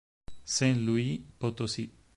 San 0.55 0.83
Luis 0.83 1.21
Potosí 1.37 1.93